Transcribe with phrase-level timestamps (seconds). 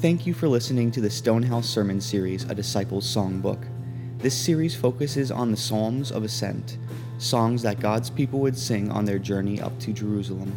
[0.00, 3.66] Thank you for listening to the Stonehouse Sermon Series, a Disciples Songbook.
[4.18, 6.78] This series focuses on the Psalms of Ascent,
[7.18, 10.56] songs that God's people would sing on their journey up to Jerusalem.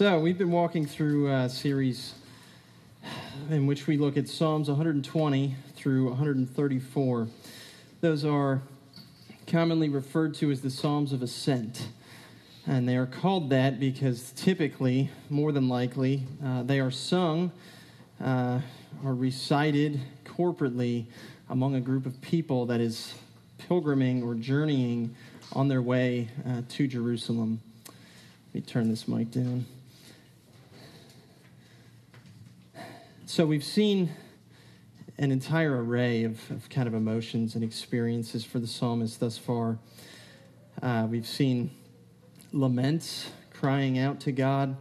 [0.00, 2.14] So, we've been walking through a series
[3.50, 7.28] in which we look at Psalms 120 through 134.
[8.00, 8.62] Those are
[9.46, 11.88] commonly referred to as the Psalms of Ascent.
[12.66, 17.52] And they are called that because typically, more than likely, uh, they are sung
[18.24, 18.60] uh,
[19.04, 21.04] or recited corporately
[21.50, 23.12] among a group of people that is
[23.58, 25.14] pilgriming or journeying
[25.52, 27.60] on their way uh, to Jerusalem.
[27.86, 29.66] Let me turn this mic down.
[33.30, 34.10] So we've seen
[35.16, 39.78] an entire array of, of kind of emotions and experiences for the psalmist thus far.
[40.82, 41.70] Uh, we've seen
[42.52, 44.76] laments, crying out to God,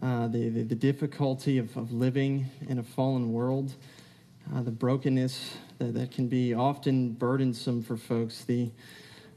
[0.00, 3.74] uh, the, the, the difficulty of, of living in a fallen world,
[4.54, 8.70] uh, the brokenness that, that can be often burdensome for folks, the,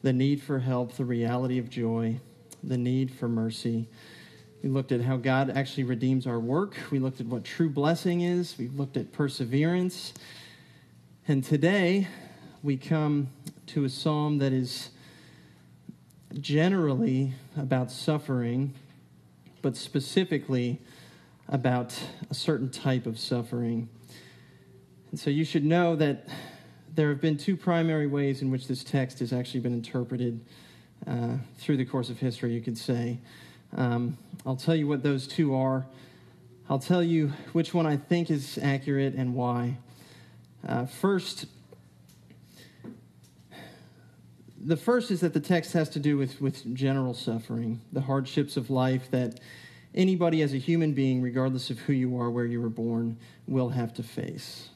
[0.03, 2.19] the need for help, the reality of joy,
[2.61, 3.89] the need for mercy.
[4.65, 6.75] We looked at how God actually redeems our work.
[6.89, 8.55] We looked at what true blessing is.
[8.57, 10.11] We've looked at perseverance.
[11.27, 12.07] And today
[12.63, 13.29] we come
[13.67, 14.89] to a psalm that is
[16.39, 18.73] generally about suffering,
[19.61, 20.81] but specifically
[21.47, 21.95] about
[22.31, 23.87] a certain type of suffering.
[25.11, 26.27] And so you should know that
[26.95, 30.43] there have been two primary ways in which this text has actually been interpreted
[31.05, 33.19] uh, through the course of history, you could say.
[33.75, 35.85] Um, I'll tell you what those two are.
[36.69, 39.77] I'll tell you which one I think is accurate and why.
[40.67, 41.45] Uh, first,
[44.57, 48.55] the first is that the text has to do with, with general suffering, the hardships
[48.55, 49.39] of life that
[49.93, 53.69] anybody as a human being, regardless of who you are, where you were born, will
[53.69, 54.69] have to face.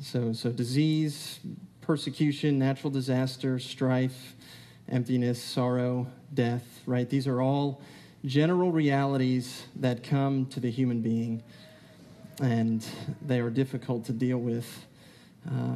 [0.00, 1.38] So, so disease,
[1.82, 4.34] persecution, natural disaster, strife,
[4.88, 7.08] emptiness, sorrow, death, right?
[7.08, 7.82] These are all
[8.24, 11.42] general realities that come to the human being,
[12.40, 12.84] and
[13.20, 14.86] they are difficult to deal with.
[15.50, 15.74] Uh,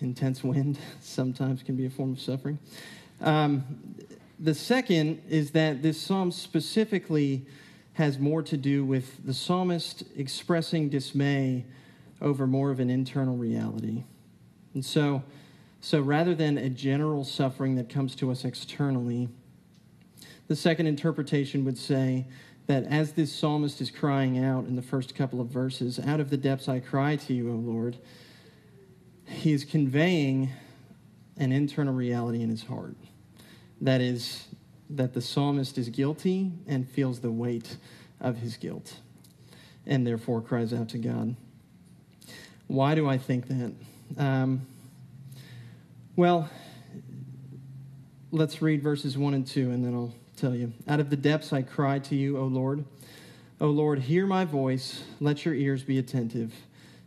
[0.00, 2.58] intense wind sometimes can be a form of suffering.
[3.20, 3.64] Um,
[4.38, 7.46] the second is that this psalm specifically
[7.94, 11.64] has more to do with the psalmist expressing dismay
[12.20, 14.02] over more of an internal reality.
[14.74, 15.22] And so,
[15.80, 19.28] so rather than a general suffering that comes to us externally,
[20.48, 22.26] the second interpretation would say
[22.66, 26.30] that as this psalmist is crying out in the first couple of verses, out of
[26.30, 27.98] the depths I cry to you, O Lord,
[29.26, 30.50] he is conveying
[31.36, 32.96] an internal reality in his heart.
[33.80, 34.46] That is,
[34.90, 37.76] that the psalmist is guilty and feels the weight
[38.20, 38.96] of his guilt,
[39.86, 41.36] and therefore cries out to God.
[42.66, 43.74] Why do I think that?
[44.16, 44.66] Um,
[46.16, 46.48] well,
[48.30, 50.74] let's read verses 1 and 2, and then I'll tell you.
[50.86, 52.84] Out of the depths I cry to you, O Lord.
[53.62, 55.02] O Lord, hear my voice.
[55.18, 56.52] Let your ears be attentive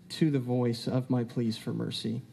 [0.09, 2.23] to the voice of my pleas for mercy.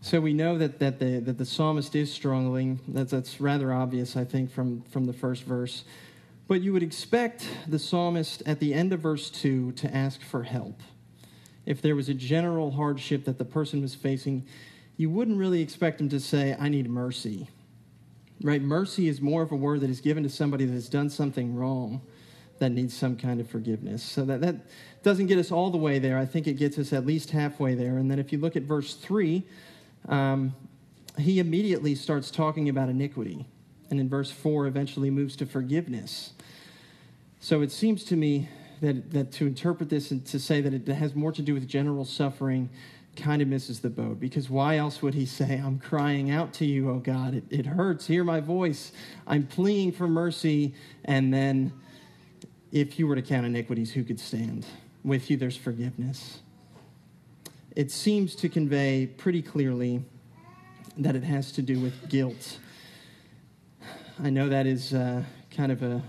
[0.00, 2.80] So we know that, that, the, that the psalmist is struggling.
[2.88, 5.84] That's, that's rather obvious, I think, from, from the first verse.
[6.48, 10.44] But you would expect the psalmist at the end of verse 2 to ask for
[10.44, 10.80] help.
[11.66, 14.46] If there was a general hardship that the person was facing,
[14.96, 17.48] you wouldn't really expect him to say, I need mercy.
[18.42, 18.60] Right?
[18.60, 21.54] Mercy is more of a word that is given to somebody that has done something
[21.54, 22.02] wrong
[22.58, 24.02] that needs some kind of forgiveness.
[24.02, 24.56] So that, that
[25.02, 26.18] doesn't get us all the way there.
[26.18, 27.98] I think it gets us at least halfway there.
[27.98, 29.44] And then if you look at verse 3,
[30.08, 30.54] um,
[31.18, 33.46] he immediately starts talking about iniquity.
[33.90, 36.32] And in verse 4, eventually moves to forgiveness.
[37.40, 38.48] So it seems to me
[38.80, 41.68] that, that to interpret this and to say that it has more to do with
[41.68, 42.68] general suffering
[43.16, 46.64] kind of misses the boat because why else would he say, I'm crying out to
[46.64, 47.34] you, oh God?
[47.34, 48.06] It, it hurts.
[48.06, 48.92] Hear my voice.
[49.26, 50.74] I'm pleading for mercy.
[51.04, 51.72] And then,
[52.72, 54.66] if you were to count iniquities, who could stand?
[55.04, 56.40] With you, there's forgiveness.
[57.74, 60.02] It seems to convey pretty clearly
[60.98, 62.58] that it has to do with guilt.
[64.22, 65.22] I know that is uh,
[65.54, 66.02] kind of a,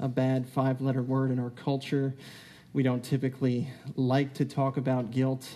[0.00, 2.14] a bad five letter word in our culture.
[2.74, 5.48] We don't typically like to talk about guilt.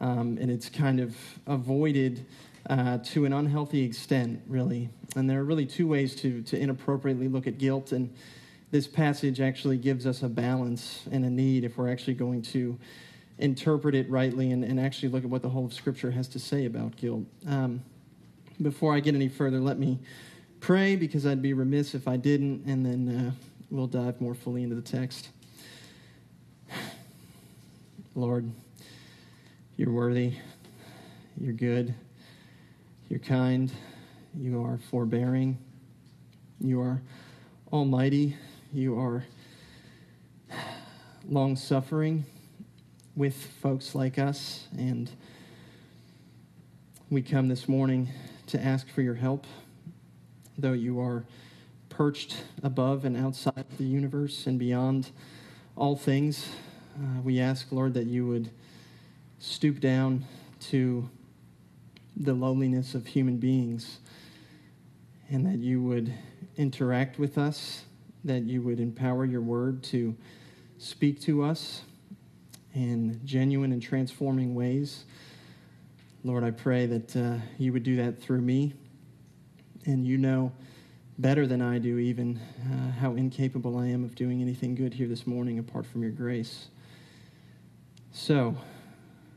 [0.00, 2.24] Um, and it's kind of avoided
[2.68, 4.88] uh, to an unhealthy extent, really.
[5.16, 8.12] And there are really two ways to, to inappropriately look at guilt, and
[8.70, 12.78] this passage actually gives us a balance and a need if we're actually going to
[13.38, 16.38] interpret it rightly and, and actually look at what the whole of Scripture has to
[16.38, 17.24] say about guilt.
[17.46, 17.82] Um,
[18.62, 19.98] before I get any further, let me
[20.60, 23.30] pray because I'd be remiss if I didn't, and then uh,
[23.70, 25.28] we'll dive more fully into the text.
[28.14, 28.50] Lord,
[29.76, 30.34] you're worthy,
[31.40, 31.94] you're good,
[33.08, 33.72] you're kind,
[34.38, 35.58] you are forbearing,
[36.60, 37.02] you are
[37.72, 38.36] almighty,
[38.72, 39.24] you are
[41.28, 42.24] long suffering
[43.16, 45.10] with folks like us, and
[47.10, 48.08] we come this morning
[48.46, 49.44] to ask for your help,
[50.56, 51.24] though you are
[51.88, 55.10] perched above and outside the universe and beyond
[55.76, 56.48] all things.
[56.96, 58.50] Uh, we ask, Lord, that you would
[59.44, 60.24] stoop down
[60.58, 61.08] to
[62.16, 63.98] the lowliness of human beings
[65.28, 66.12] and that you would
[66.56, 67.84] interact with us,
[68.24, 70.16] that you would empower your word to
[70.78, 71.82] speak to us
[72.74, 75.04] in genuine and transforming ways.
[76.24, 78.72] Lord, I pray that uh, you would do that through me.
[79.84, 80.52] And you know
[81.18, 82.40] better than I do, even
[82.72, 86.12] uh, how incapable I am of doing anything good here this morning apart from your
[86.12, 86.68] grace.
[88.10, 88.56] So,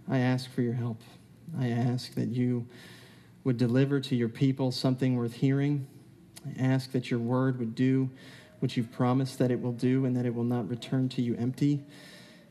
[0.09, 1.01] I ask for your help.
[1.59, 2.67] I ask that you
[3.43, 5.87] would deliver to your people something worth hearing.
[6.45, 8.09] I ask that your word would do
[8.59, 11.35] what you've promised that it will do and that it will not return to you
[11.35, 11.83] empty.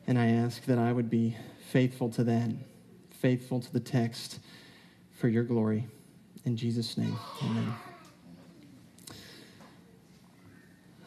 [0.05, 1.35] And I ask that I would be
[1.69, 2.51] faithful to that,
[3.09, 4.39] faithful to the text
[5.11, 5.87] for your glory.
[6.45, 7.73] In Jesus' name, amen.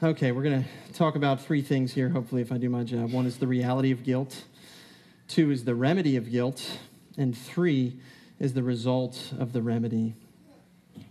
[0.02, 3.12] Okay, we're going to talk about three things here, hopefully, if I do my job.
[3.12, 4.44] One is the reality of guilt,
[5.30, 6.78] two is the remedy of guilt,
[7.16, 7.96] and three
[8.40, 10.14] is the result of the remedy.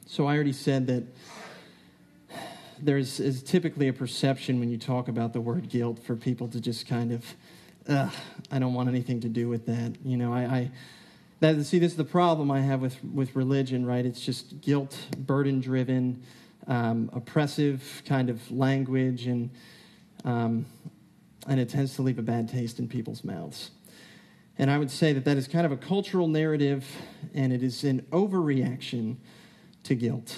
[0.05, 1.03] So I already said that
[2.81, 6.59] there's is typically a perception when you talk about the word guilt for people to
[6.59, 7.25] just kind of,
[7.87, 8.11] Ugh,
[8.51, 9.95] I don't want anything to do with that.
[10.03, 10.71] You know, I, I
[11.39, 14.05] that see this is the problem I have with with religion, right?
[14.05, 16.23] It's just guilt, burden driven,
[16.67, 19.49] um, oppressive kind of language, and
[20.25, 20.65] um,
[21.47, 23.71] and it tends to leave a bad taste in people's mouths.
[24.59, 26.85] And I would say that that is kind of a cultural narrative,
[27.33, 29.15] and it is an overreaction
[29.83, 30.37] to guilt.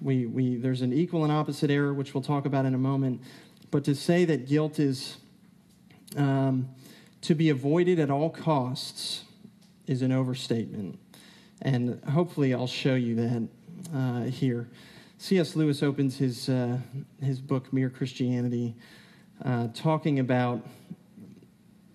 [0.00, 3.22] We, we, there's an equal and opposite error, which we'll talk about in a moment.
[3.70, 5.18] But to say that guilt is
[6.16, 6.68] um,
[7.22, 9.22] to be avoided at all costs
[9.86, 10.98] is an overstatement.
[11.62, 13.48] And hopefully, I'll show you that
[13.94, 14.68] uh, here.
[15.18, 15.54] C.S.
[15.54, 16.78] Lewis opens his, uh,
[17.22, 18.74] his book, Mere Christianity,
[19.44, 20.66] uh, talking about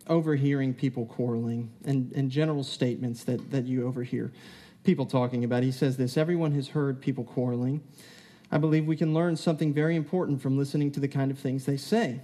[0.08, 4.32] overhearing people quarreling and, and general statements that, that you overhear
[4.84, 5.64] people talking about.
[5.64, 7.82] He says this Everyone has heard people quarreling.
[8.52, 11.66] I believe we can learn something very important from listening to the kind of things
[11.66, 12.22] they say.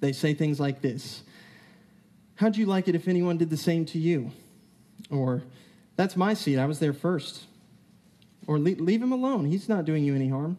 [0.00, 1.22] They say things like this
[2.36, 4.30] How'd you like it if anyone did the same to you?
[5.10, 5.42] Or,
[5.96, 6.58] That's my seat.
[6.58, 7.44] I was there first.
[8.46, 9.46] Or, Leave him alone.
[9.46, 10.56] He's not doing you any harm.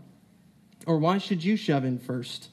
[0.86, 2.50] Or, Why should you shove in first?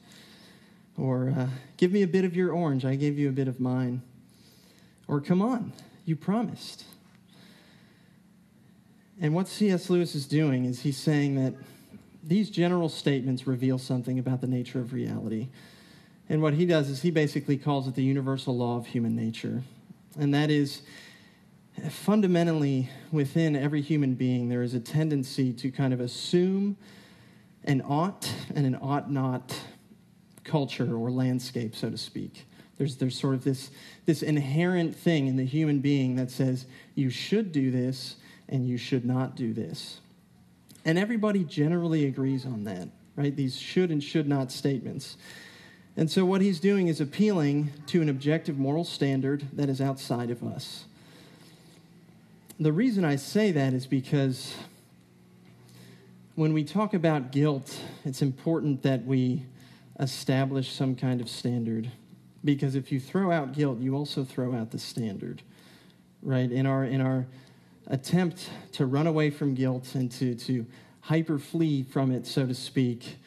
[1.01, 2.85] Or, uh, Give me a bit of your orange.
[2.85, 4.03] I gave you a bit of mine.
[5.07, 5.73] Or, Come on.
[6.05, 6.85] You promised.
[9.19, 9.89] And what C.S.
[9.89, 11.53] Lewis is doing is he's saying that
[12.23, 15.49] these general statements reveal something about the nature of reality.
[16.29, 19.63] And what he does is he basically calls it the universal law of human nature.
[20.19, 20.81] And that is
[21.89, 26.77] fundamentally within every human being, there is a tendency to kind of assume
[27.63, 29.55] an ought and an ought not
[30.43, 32.45] culture or landscape, so to speak.
[32.77, 33.69] There's, there's sort of this,
[34.05, 38.15] this inherent thing in the human being that says, you should do this
[38.49, 39.99] and you should not do this.
[40.83, 43.35] And everybody generally agrees on that, right?
[43.35, 45.15] These should and should not statements.
[45.95, 50.31] And so what he's doing is appealing to an objective moral standard that is outside
[50.31, 50.85] of us.
[52.59, 54.55] The reason I say that is because
[56.35, 59.45] when we talk about guilt, it's important that we
[60.01, 61.91] establish some kind of standard.
[62.43, 65.41] Because if you throw out guilt, you also throw out the standard.
[66.21, 66.51] Right?
[66.51, 67.27] In our in our
[67.87, 70.65] attempt to run away from guilt and to, to
[71.01, 73.17] hyper flee from it, so to speak,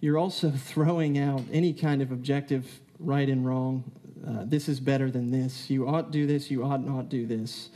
[0.00, 3.84] you're also throwing out any kind of objective right and wrong.
[4.26, 5.70] Uh, this is better than this.
[5.70, 7.68] You ought do this, you ought not do this.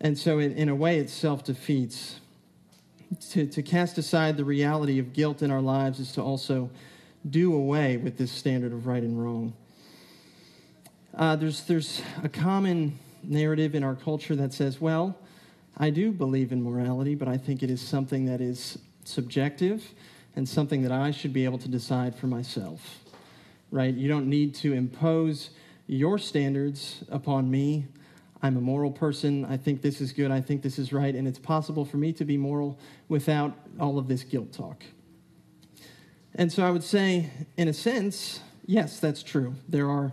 [0.00, 2.20] And so, in, in a way, it self defeats.
[3.30, 6.68] To, to cast aside the reality of guilt in our lives is to also
[7.28, 9.54] do away with this standard of right and wrong.
[11.16, 15.16] Uh, there's, there's a common narrative in our culture that says, well,
[15.76, 19.84] I do believe in morality, but I think it is something that is subjective
[20.36, 23.00] and something that I should be able to decide for myself.
[23.70, 23.94] Right?
[23.94, 25.50] You don't need to impose
[25.86, 27.86] your standards upon me.
[28.42, 29.44] I'm a moral person.
[29.44, 30.30] I think this is good.
[30.30, 31.14] I think this is right.
[31.14, 32.78] And it's possible for me to be moral
[33.08, 34.84] without all of this guilt talk.
[36.34, 39.54] And so I would say, in a sense, yes, that's true.
[39.68, 40.12] There are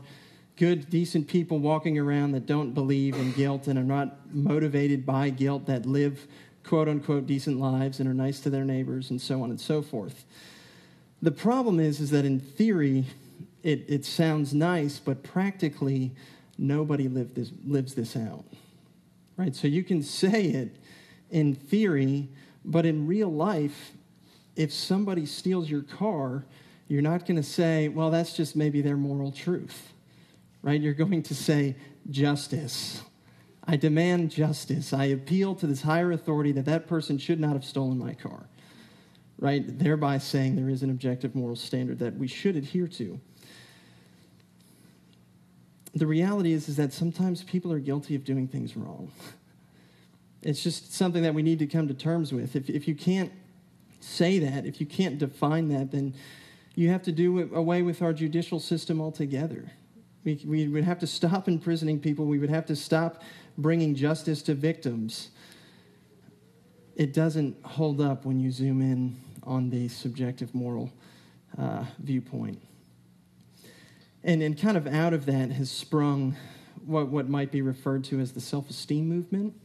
[0.56, 5.32] good, decent people walking around that don't believe in guilt and are not motivated by
[5.32, 6.28] guilt, that live
[6.64, 9.82] quote unquote decent lives and are nice to their neighbors and so on and so
[9.82, 10.26] forth.
[11.24, 13.06] The problem is, is that in theory,
[13.64, 16.12] it, it sounds nice, but practically,
[16.58, 18.46] nobody this, lives this out.
[19.38, 19.56] Right?
[19.56, 20.76] So you can say it
[21.32, 22.30] in theory,
[22.64, 23.92] but in real life,
[24.56, 26.46] if somebody steals your car,
[26.88, 29.94] you're not going to say, well, that's just maybe their moral truth.
[30.62, 30.80] Right?
[30.80, 31.76] You're going to say,
[32.10, 33.02] justice.
[33.66, 34.94] I demand justice.
[34.94, 38.48] I appeal to this higher authority that that person should not have stolen my car.
[39.40, 39.64] Right?
[39.80, 43.20] Thereby saying there is an objective moral standard that we should adhere to
[45.94, 49.12] the reality is, is that sometimes people are guilty of doing things wrong.
[50.42, 52.56] It's just something that we need to come to terms with.
[52.56, 53.32] If, if you can't
[54.04, 56.14] say that, if you can't define that, then
[56.76, 59.72] you have to do away with our judicial system altogether.
[60.24, 62.26] We, we would have to stop imprisoning people.
[62.26, 63.24] We would have to stop
[63.58, 65.30] bringing justice to victims.
[66.96, 70.92] It doesn't hold up when you zoom in on the subjective moral
[71.58, 72.62] uh, viewpoint.
[74.24, 76.36] And, and kind of out of that has sprung
[76.86, 79.56] what, what might be referred to as the self esteem movement.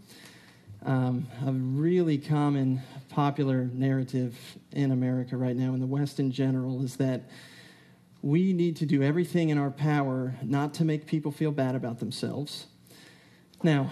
[0.84, 4.36] Um, a really common, popular narrative
[4.72, 7.22] in America right now, in the West in general, is that
[8.22, 11.98] we need to do everything in our power not to make people feel bad about
[11.98, 12.66] themselves.
[13.62, 13.90] Now,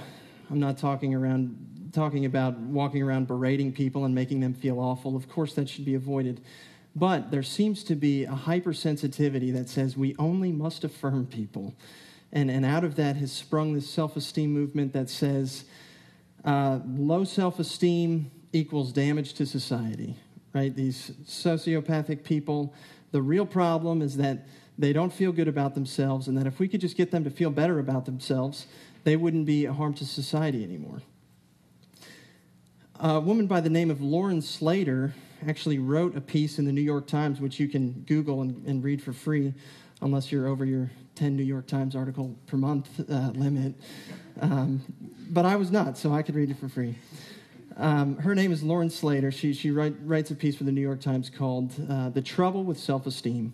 [0.51, 5.17] I'm not talking around talking about walking around berating people and making them feel awful.
[5.17, 6.41] Of course, that should be avoided.
[6.97, 11.75] But there seems to be a hypersensitivity that says we only must affirm people.
[12.33, 15.65] And, and out of that has sprung this self esteem movement that says
[16.45, 20.17] uh, low self esteem equals damage to society,
[20.53, 20.75] right?
[20.75, 22.75] These sociopathic people,
[23.11, 24.47] the real problem is that
[24.79, 27.31] they don't feel good about themselves, and that if we could just get them to
[27.31, 28.67] feel better about themselves,
[29.05, 31.03] they wouldn't be a harm to society anymore.
[33.01, 35.15] A woman by the name of Lauren Slater
[35.47, 38.83] actually wrote a piece in the New York Times, which you can Google and, and
[38.83, 39.53] read for free,
[40.01, 43.75] unless you're over your 10 New York Times article per month uh, limit.
[44.41, 44.83] Um,
[45.31, 46.97] but I was not, so I could read it for free.
[47.77, 49.33] Um, her name is Lauren Slater.
[49.33, 52.63] She, she write, writes a piece for the New York Times called uh, The Trouble
[52.65, 53.53] with Self Esteem.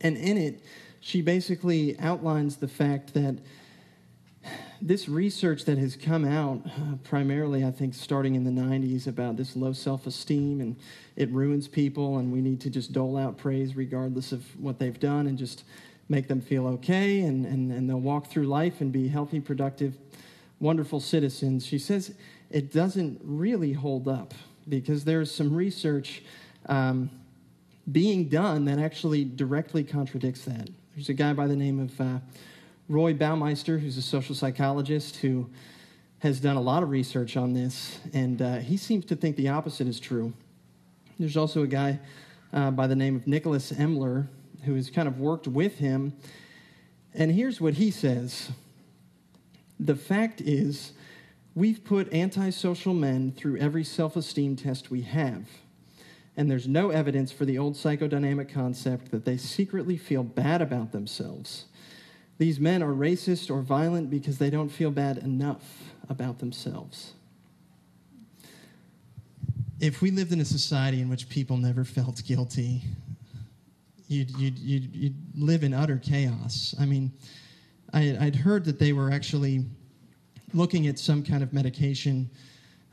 [0.00, 0.62] And in it,
[1.00, 3.36] she basically outlines the fact that
[4.80, 9.36] this research that has come out, uh, primarily, I think, starting in the 90s, about
[9.36, 10.76] this low self esteem and
[11.16, 14.98] it ruins people, and we need to just dole out praise regardless of what they've
[14.98, 15.64] done and just
[16.08, 19.96] make them feel okay, and, and, and they'll walk through life and be healthy, productive,
[20.60, 21.66] wonderful citizens.
[21.66, 22.14] She says
[22.50, 24.34] it doesn't really hold up
[24.68, 26.22] because there's some research
[26.66, 27.10] um,
[27.90, 30.70] being done that actually directly contradicts that.
[30.94, 32.18] There's a guy by the name of uh,
[32.88, 35.50] Roy Baumeister, who's a social psychologist who
[36.20, 39.48] has done a lot of research on this, and uh, he seems to think the
[39.48, 40.32] opposite is true.
[41.18, 41.98] There's also a guy
[42.52, 44.28] uh, by the name of Nicholas Emler
[44.64, 46.14] who has kind of worked with him,
[47.12, 48.50] and here's what he says
[49.78, 50.92] The fact is,
[51.54, 55.46] we've put antisocial men through every self esteem test we have.
[56.36, 60.90] And there's no evidence for the old psychodynamic concept that they secretly feel bad about
[60.90, 61.66] themselves.
[62.38, 67.12] These men are racist or violent because they don't feel bad enough about themselves.
[69.78, 72.82] If we lived in a society in which people never felt guilty,
[74.08, 76.74] you'd, you'd, you'd, you'd live in utter chaos.
[76.80, 77.12] I mean,
[77.94, 79.64] I, I'd heard that they were actually
[80.52, 82.28] looking at some kind of medication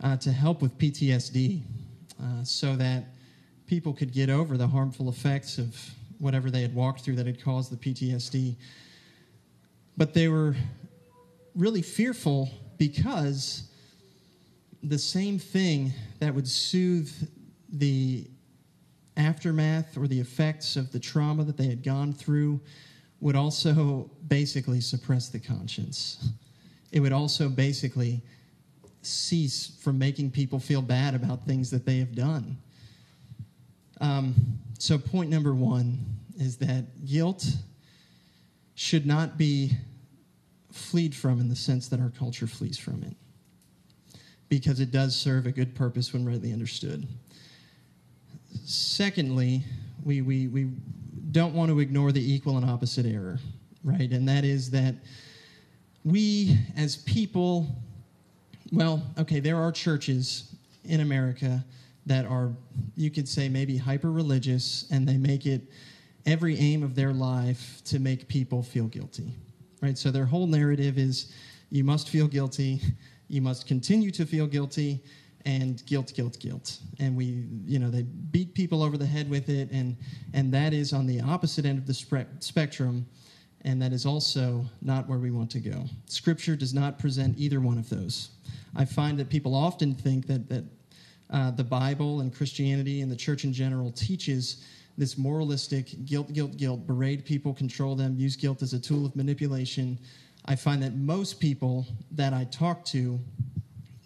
[0.04, 1.64] uh, to help with PTSD
[2.22, 3.06] uh, so that
[3.66, 5.76] people could get over the harmful effects of
[6.20, 8.56] whatever they had walked through that had caused the PTSD.
[9.98, 10.56] But they were
[11.56, 13.72] really fearful because
[14.84, 17.12] the same thing that would soothe
[17.74, 18.28] the
[19.18, 22.62] aftermath or the effects of the trauma that they had gone through
[23.22, 26.32] would also basically suppress the conscience.
[26.92, 28.22] It would also basically
[29.04, 32.58] cease from making people feel bad about things that they have done.
[34.02, 34.36] Um,
[34.80, 36.00] so, point number one
[36.40, 37.46] is that guilt
[38.74, 39.72] should not be
[40.72, 43.16] fleed from in the sense that our culture flees from it,
[44.50, 47.08] because it does serve a good purpose when rightly understood.
[48.66, 49.64] Secondly,
[50.04, 50.70] we, we, we
[51.32, 53.40] don't want to ignore the equal and opposite error,
[53.84, 54.12] right?
[54.12, 54.96] And that is that
[56.04, 57.68] we as people,
[58.72, 61.64] well, okay, there are churches in America
[62.06, 62.52] that are,
[62.96, 65.62] you could say, maybe hyper religious, and they make it
[66.26, 69.34] every aim of their life to make people feel guilty,
[69.82, 69.98] right?
[69.98, 71.32] So their whole narrative is
[71.70, 72.82] you must feel guilty,
[73.28, 75.02] you must continue to feel guilty,
[75.46, 76.78] and guilt, guilt, guilt.
[77.00, 79.98] And we, you know, they beat people over the head with it, and,
[80.34, 83.06] and that is on the opposite end of the spre- spectrum,
[83.64, 85.86] and that is also not where we want to go.
[86.08, 88.30] Scripture does not present either one of those.
[88.76, 90.64] I find that people often think that, that
[91.30, 94.64] uh, the Bible and Christianity and the church in general teaches
[94.98, 99.16] this moralistic guilt, guilt, guilt, berate people, control them, use guilt as a tool of
[99.16, 99.98] manipulation.
[100.46, 103.20] I find that most people that I talk to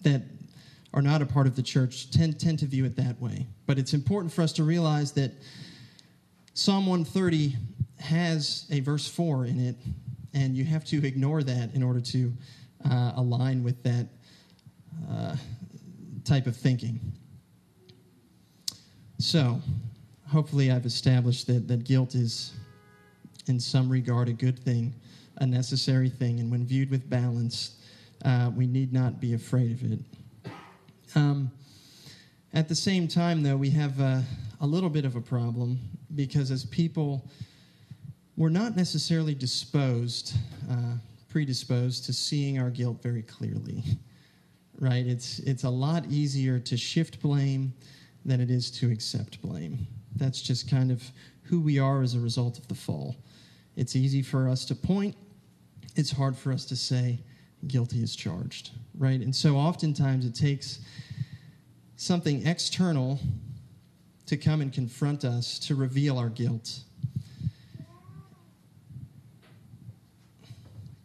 [0.03, 0.21] that
[0.95, 3.45] are not a part of the church tend, tend to view it that way.
[3.67, 5.33] But it's important for us to realize that
[6.53, 7.53] Psalm 130
[7.99, 9.75] has a verse 4 in it,
[10.33, 12.31] and you have to ignore that in order to
[12.89, 14.07] uh, align with that
[15.11, 15.35] uh,
[16.23, 16.99] type of thinking.
[19.17, 19.61] So,
[20.29, 22.53] hopefully, I've established that, that guilt is,
[23.47, 24.93] in some regard, a good thing,
[25.37, 27.75] a necessary thing, and when viewed with balance,
[28.23, 29.99] uh, we need not be afraid of it.
[31.15, 31.49] Um,
[32.53, 34.19] at the same time, though, we have uh,
[34.59, 35.79] a little bit of a problem
[36.13, 37.29] because as people,
[38.35, 40.33] we're not necessarily disposed,
[40.69, 40.95] uh,
[41.29, 43.81] predisposed to seeing our guilt very clearly,
[44.79, 45.05] right?
[45.07, 47.73] It's, it's a lot easier to shift blame
[48.25, 49.87] than it is to accept blame.
[50.17, 51.01] That's just kind of
[51.43, 53.15] who we are as a result of the fall.
[53.77, 55.15] It's easy for us to point,
[55.95, 57.19] it's hard for us to say,
[57.67, 59.19] guilty is charged, right?
[59.19, 60.79] And so oftentimes it takes
[61.95, 63.19] something external
[64.25, 66.79] to come and confront us to reveal our guilt.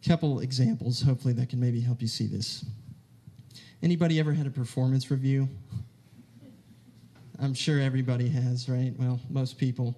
[0.07, 2.65] Couple examples, hopefully, that can maybe help you see this.
[3.83, 5.49] Anybody ever had a performance review?
[7.39, 8.93] I'm sure everybody has, right?
[8.99, 9.95] Well, most people.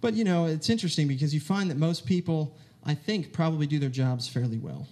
[0.00, 3.78] But you know, it's interesting because you find that most people, I think, probably do
[3.78, 4.86] their jobs fairly well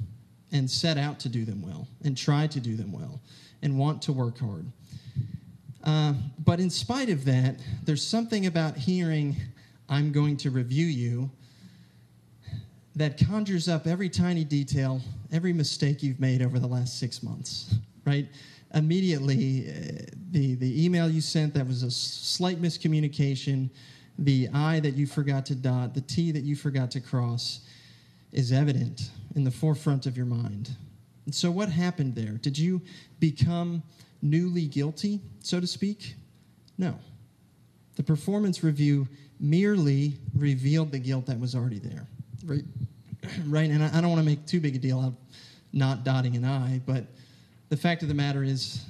[0.54, 3.20] and set out to do them well and try to do them well
[3.62, 4.64] and want to work hard.
[5.82, 9.36] Uh, but in spite of that, there's something about hearing,
[9.88, 11.30] I'm going to review you,
[12.94, 15.00] that conjures up every tiny detail,
[15.32, 17.74] every mistake you've made over the last six months,
[18.06, 18.28] right?
[18.72, 23.68] Immediately, uh, the, the email you sent that was a slight miscommunication,
[24.20, 27.60] the I that you forgot to dot, the T that you forgot to cross
[28.32, 30.70] is evident in the forefront of your mind.
[31.26, 32.32] And so, what happened there?
[32.32, 32.82] Did you
[33.18, 33.82] become
[34.22, 36.14] newly guilty, so to speak?
[36.78, 36.98] No.
[37.96, 39.08] The performance review
[39.40, 42.06] merely revealed the guilt that was already there.
[42.44, 42.64] Right?
[43.46, 43.70] right?
[43.70, 45.14] And I don't want to make too big a deal of
[45.72, 47.04] not dotting an I, but
[47.68, 48.84] the fact of the matter is,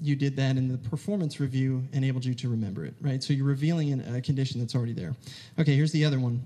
[0.00, 3.22] you did that, and the performance review enabled you to remember it, right?
[3.22, 5.14] So you're revealing a condition that's already there.
[5.58, 6.42] Okay, here's the other one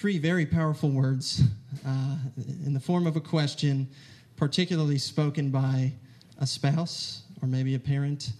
[0.00, 1.42] three very powerful words
[1.86, 2.16] uh,
[2.64, 3.86] in the form of a question,
[4.34, 5.92] particularly spoken by
[6.38, 8.32] a spouse or maybe a parent.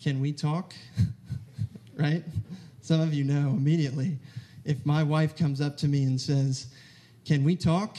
[0.00, 0.72] Can we talk?
[1.98, 2.22] right?
[2.82, 4.16] Some of you know immediately.
[4.64, 6.68] If my wife comes up to me and says,
[7.24, 7.96] Can we talk?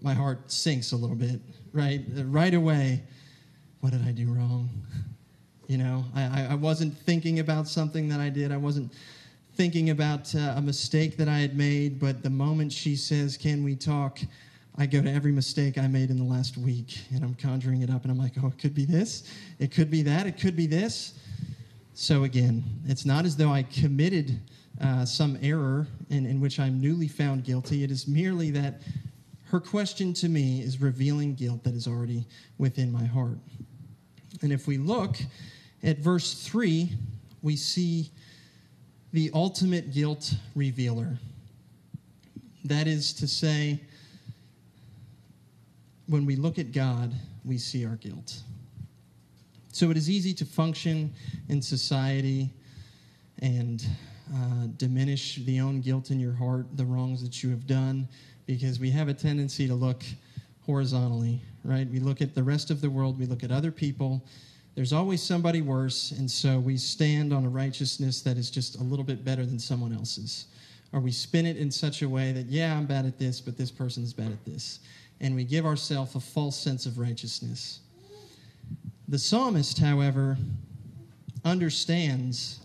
[0.00, 1.40] My heart sinks a little bit,
[1.72, 2.00] right?
[2.26, 3.02] Right away.
[3.80, 4.70] What did I do wrong?
[5.66, 8.52] You know, I- I wasn't thinking about something that I did.
[8.52, 8.92] I wasn't
[9.56, 13.64] thinking about uh, a mistake that I had made, but the moment she says, Can
[13.64, 14.18] we talk?
[14.76, 17.88] I go to every mistake I made in the last week and I'm conjuring it
[17.88, 20.56] up and I'm like, Oh, it could be this, it could be that, it could
[20.56, 21.14] be this.
[21.94, 24.38] So again, it's not as though I committed
[24.82, 27.82] uh, some error in, in which I'm newly found guilty.
[27.82, 28.82] It is merely that
[29.46, 32.26] her question to me is revealing guilt that is already
[32.58, 33.38] within my heart.
[34.42, 35.16] And if we look
[35.82, 36.92] at verse 3,
[37.40, 38.10] we see
[39.12, 41.18] the ultimate guilt revealer.
[42.64, 43.80] That is to say,
[46.08, 47.14] when we look at God,
[47.44, 48.42] we see our guilt.
[49.72, 51.12] So it is easy to function
[51.48, 52.50] in society
[53.40, 53.86] and
[54.34, 58.08] uh, diminish the own guilt in your heart, the wrongs that you have done,
[58.46, 60.02] because we have a tendency to look
[60.64, 61.88] horizontally, right?
[61.88, 64.24] We look at the rest of the world, we look at other people.
[64.76, 68.82] There's always somebody worse, and so we stand on a righteousness that is just a
[68.82, 70.46] little bit better than someone else's.
[70.92, 73.56] or we spin it in such a way that, yeah, I'm bad at this, but
[73.56, 74.80] this person's bad at this.
[75.20, 77.80] And we give ourselves a false sense of righteousness.
[79.08, 80.36] The psalmist, however,
[81.44, 82.60] understands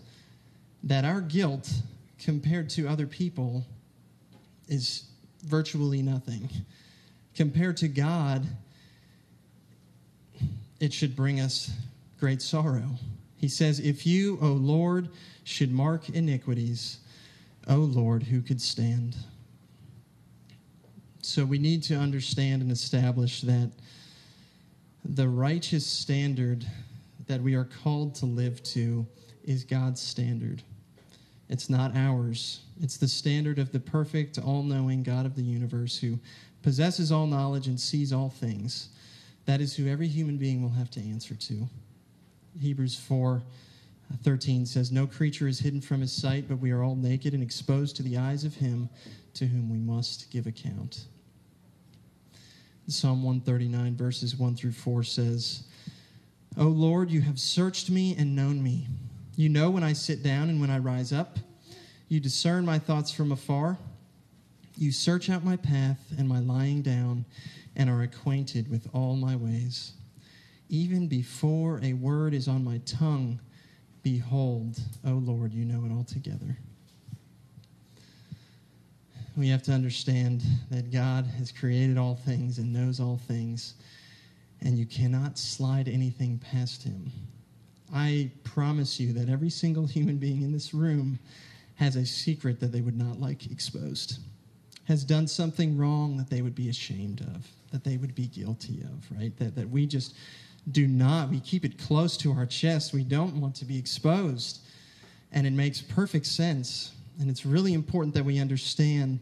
[0.83, 1.69] that our guilt
[2.19, 3.65] compared to other people
[4.67, 5.05] is
[5.43, 6.49] virtually nothing.
[7.35, 8.45] Compared to God,
[10.79, 11.71] it should bring us
[12.21, 12.87] great sorrow.
[13.35, 15.09] He says, If you, O Lord,
[15.43, 16.99] should mark iniquities,
[17.67, 19.15] O Lord, who could stand?
[21.23, 23.71] So we need to understand and establish that
[25.03, 26.63] the righteous standard
[27.25, 29.07] that we are called to live to
[29.43, 30.61] is God's standard.
[31.49, 32.61] It's not ours.
[32.81, 36.19] It's the standard of the perfect, all knowing God of the universe who
[36.61, 38.89] possesses all knowledge and sees all things.
[39.45, 41.67] That is who every human being will have to answer to.
[42.59, 43.41] Hebrews 4
[44.11, 47.33] uh, 13 says, No creature is hidden from his sight, but we are all naked
[47.33, 48.89] and exposed to the eyes of him
[49.35, 51.05] to whom we must give account.
[52.87, 55.63] Psalm 139, verses 1 through 4 says,
[56.57, 58.87] O Lord, you have searched me and known me.
[59.37, 61.39] You know when I sit down and when I rise up.
[62.09, 63.77] You discern my thoughts from afar.
[64.75, 67.23] You search out my path and my lying down
[67.77, 69.93] and are acquainted with all my ways.
[70.71, 73.41] Even before a word is on my tongue,
[74.03, 76.57] behold, O Lord, you know it altogether.
[79.35, 83.73] We have to understand that God has created all things and knows all things,
[84.61, 87.11] and you cannot slide anything past him.
[87.93, 91.19] I promise you that every single human being in this room
[91.75, 94.19] has a secret that they would not like exposed,
[94.85, 98.81] has done something wrong that they would be ashamed of, that they would be guilty
[98.83, 99.37] of, right?
[99.37, 100.15] That, that we just
[100.69, 102.93] do not, we keep it close to our chest.
[102.93, 104.59] We don't want to be exposed.
[105.31, 106.91] And it makes perfect sense.
[107.19, 109.19] And it's really important that we understand,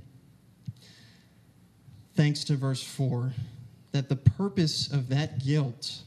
[2.16, 3.32] thanks to verse 4,
[3.92, 6.02] that the purpose of that guilt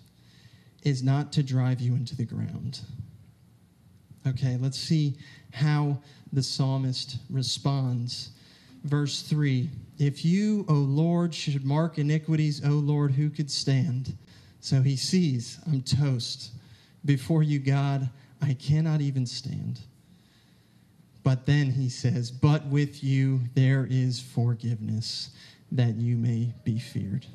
[0.83, 2.81] is not to drive you into the ground.
[4.27, 5.17] Okay, let's see
[5.53, 5.99] how
[6.33, 8.31] the psalmist responds.
[8.85, 9.69] Verse 3
[9.99, 14.17] If you, O Lord, should mark iniquities, O Lord, who could stand?
[14.63, 16.53] So he sees, I'm toast.
[17.05, 18.09] Before you, God,
[18.41, 19.81] I cannot even stand.
[21.25, 25.31] But then he says, But with you there is forgiveness,
[25.73, 27.27] that you may be feared.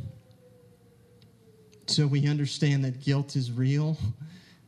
[1.85, 3.97] So we understand that guilt is real.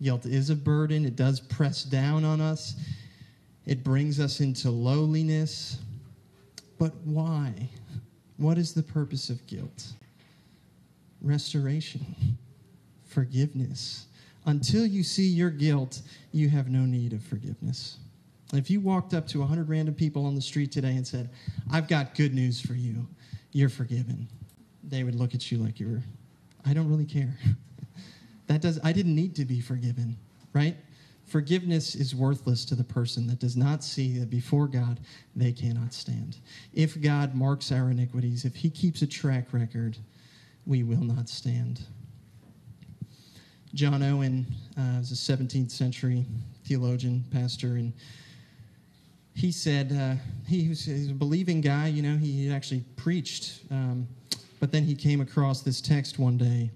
[0.02, 1.06] Guilt is a burden.
[1.06, 2.76] It does press down on us.
[3.66, 5.80] It brings us into lowliness.
[6.78, 7.54] But why?
[8.36, 9.94] What is the purpose of guilt?
[11.22, 12.06] Restoration,
[13.10, 14.06] forgiveness.
[14.46, 17.98] Until you see your guilt, you have no need of forgiveness.
[18.54, 21.30] If you walked up to 100 random people on the street today and said,
[21.72, 23.06] I've got good news for you,
[23.52, 24.28] you're forgiven,
[24.84, 26.04] they would look at you like you were,
[26.66, 27.38] I don't really care.
[28.48, 30.18] that does, I didn't need to be forgiven,
[30.54, 30.76] right?
[31.26, 35.00] Forgiveness is worthless to the person that does not see that before God
[35.36, 36.38] they cannot stand.
[36.74, 39.96] If God marks our iniquities, if He keeps a track record,
[40.66, 41.82] we will not stand.
[43.76, 46.26] John Owen uh, was a 17th century
[46.66, 47.94] theologian, pastor, and
[49.36, 50.16] he said uh,
[50.48, 51.88] he, was, he was a believing guy.
[51.88, 54.08] You know, he actually preached, um,
[54.60, 56.72] but then he came across this text one day,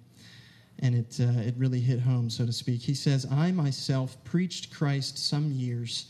[0.79, 2.81] and it uh, it really hit home, so to speak.
[2.81, 6.05] He says, "I myself preached Christ some years."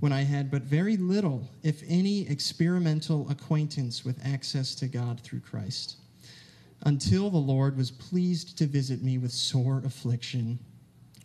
[0.00, 5.40] When I had but very little, if any, experimental acquaintance with access to God through
[5.40, 5.98] Christ
[6.84, 10.58] until the Lord was pleased to visit me with sore affliction,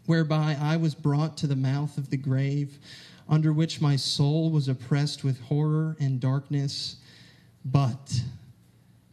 [0.05, 2.79] whereby I was brought to the mouth of the grave,
[3.27, 6.97] under which my soul was oppressed with horror and darkness.
[7.65, 8.21] But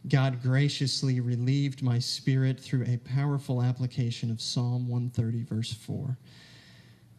[0.07, 6.17] God graciously relieved my spirit through a powerful application of Psalm 130, verse 4.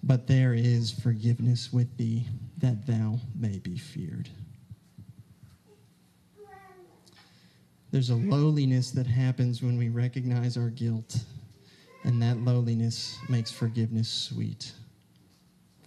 [0.02, 2.24] But there is forgiveness with thee,
[2.58, 4.28] that thou may be feared.
[7.90, 11.20] There's a lowliness that happens when we recognize our guilt,
[12.04, 14.72] and that lowliness makes forgiveness sweet.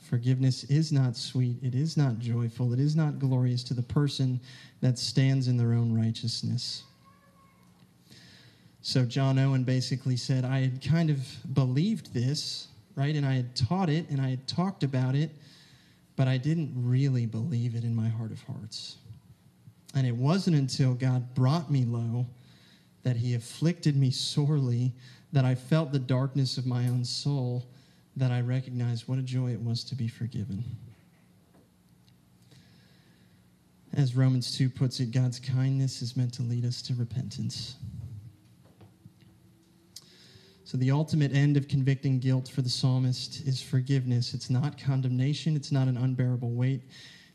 [0.02, 4.40] Forgiveness is not sweet, it is not joyful, it is not glorious to the person
[4.82, 6.84] that stands in their own righteousness.
[8.82, 11.20] So, John Owen basically said, I had kind of
[11.54, 13.16] believed this, right?
[13.16, 15.30] And I had taught it and I had talked about it,
[16.16, 18.98] but I didn't really believe it in my heart of hearts.
[19.94, 22.26] And it wasn't until God brought me low,
[23.04, 24.94] that He afflicted me sorely,
[25.34, 27.66] that I felt the darkness of my own soul,
[28.16, 30.64] that I recognized what a joy it was to be forgiven.
[33.94, 37.76] As Romans 2 puts it, God's kindness is meant to lead us to repentance.
[40.64, 44.34] So, the ultimate end of convicting guilt for the psalmist is forgiveness.
[44.34, 46.84] It's not condemnation, it's not an unbearable weight,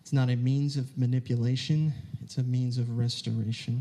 [0.00, 1.92] it's not a means of manipulation,
[2.26, 3.80] it's a means of restoration.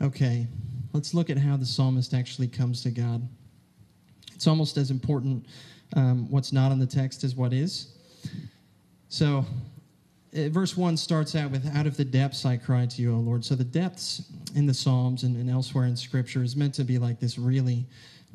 [0.00, 0.46] Okay,
[0.92, 3.20] let's look at how the psalmist actually comes to God.
[4.32, 5.44] It's almost as important
[5.96, 7.96] um, what's not in the text as what is.
[9.08, 9.44] So,
[10.38, 13.18] uh, verse 1 starts out with, Out of the depths I cry to you, O
[13.18, 13.44] Lord.
[13.44, 16.98] So, the depths in the Psalms and, and elsewhere in Scripture is meant to be
[16.98, 17.86] like this really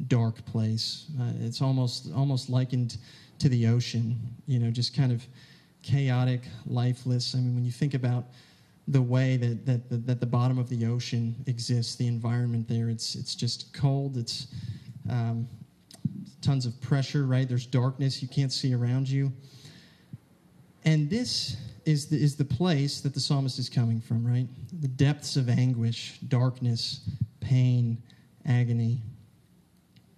[0.10, 1.06] dark place.
[1.18, 2.98] Uh, it's almost, almost likened
[3.40, 5.26] to the ocean, you know, just kind of
[5.82, 7.36] chaotic, lifeless.
[7.36, 8.26] I mean, when you think about
[8.88, 12.89] the way that, that, that, that the bottom of the ocean exists, the environment there,
[12.89, 14.48] it's, it's just cold, it's
[15.10, 15.48] um,
[16.41, 17.48] tons of pressure, right?
[17.48, 19.32] There's darkness, you can't see around you.
[20.84, 24.48] And this is the, is the place that the psalmist is coming from, right?
[24.82, 27.02] The depths of anguish, darkness,
[27.39, 28.02] pain,
[28.46, 29.02] agony.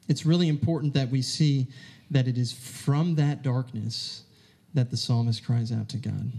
[0.08, 1.68] It's really important that we see
[2.12, 4.24] that it is from that darkness
[4.74, 6.32] that the psalmist cries out to God.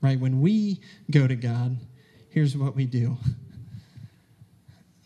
[0.00, 0.18] Right?
[0.18, 0.80] When we
[1.10, 1.76] go to God,
[2.30, 3.16] here's what we do.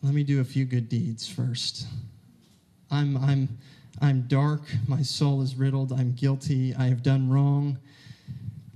[0.03, 1.87] Let me do a few good deeds first.
[2.91, 3.49] I'm, I'm,
[4.01, 4.63] I'm dark.
[4.89, 5.93] My soul is riddled.
[5.93, 6.75] I'm guilty.
[6.75, 7.79] I have done wrong.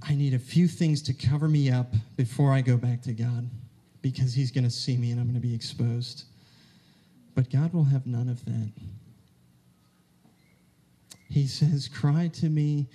[0.09, 3.49] I need a few things to cover me up before I go back to God
[4.03, 6.25] because He's going to see me and I'm going to be exposed.
[7.35, 8.71] But God will have none of that.
[11.29, 12.87] He says, Cry to me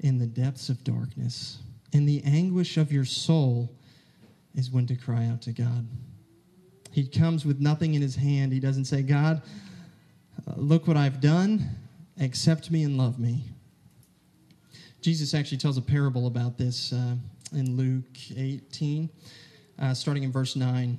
[0.00, 1.58] in the depths of darkness.
[1.92, 3.70] In the anguish of your soul
[4.54, 5.86] is when to cry out to God.
[6.92, 8.52] He comes with nothing in his hand.
[8.52, 9.42] He doesn't say, God,
[10.46, 11.68] uh, look what I've done.
[12.20, 13.44] Accept me and love me.
[15.02, 17.14] Jesus actually tells a parable about this uh,
[17.52, 18.04] in Luke
[18.34, 19.08] 18,
[19.78, 20.98] uh, starting in verse 9.